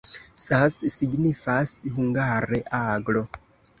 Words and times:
Sas 0.43 0.77
signifas 0.93 1.75
hungare: 1.99 2.63
aglo. 2.83 3.23